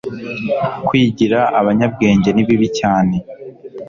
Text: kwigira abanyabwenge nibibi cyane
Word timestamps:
kwigira 0.87 1.39
abanyabwenge 1.59 2.29
nibibi 2.31 2.67
cyane 2.79 3.15